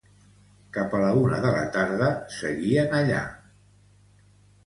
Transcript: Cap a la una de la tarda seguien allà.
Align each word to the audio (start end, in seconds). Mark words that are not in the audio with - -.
Cap 0.77 0.93
a 0.99 1.01
la 1.01 1.09
una 1.25 1.41
de 1.43 1.51
la 1.55 1.59
tarda 1.75 2.09
seguien 2.37 2.97
allà. 3.01 3.19